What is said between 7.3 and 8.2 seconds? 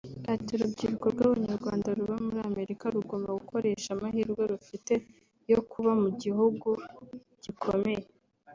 gikomeye